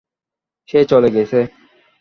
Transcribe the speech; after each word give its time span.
সে 0.69 0.79
চলে 0.85 1.09
গেছে। 1.15 1.39